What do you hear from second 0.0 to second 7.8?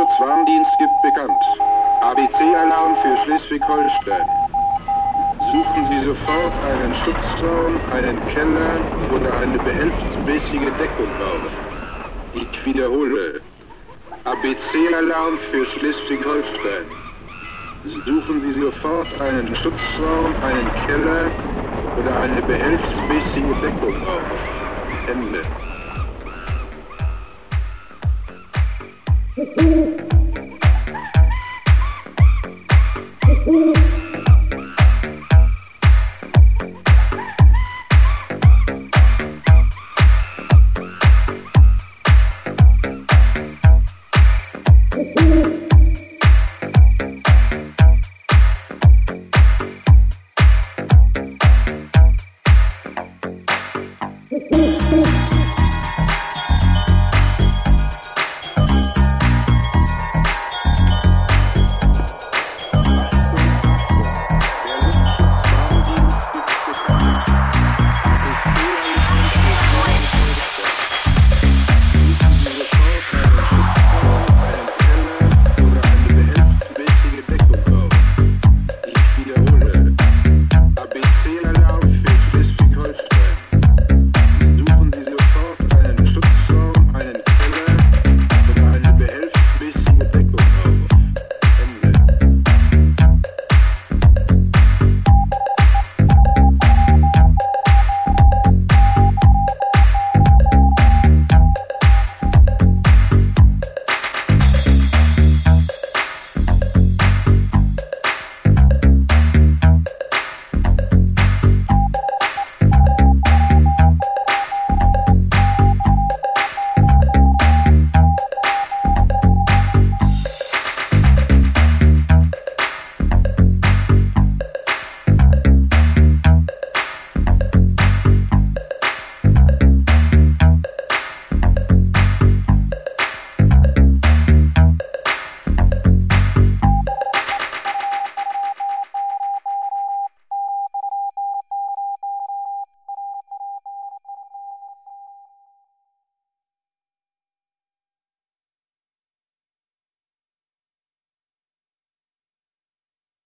Luftschutzwarndienst gibt bekannt. ABC-Alarm für Schleswig-Holstein. Suchen Sie sofort einen Schutzraum,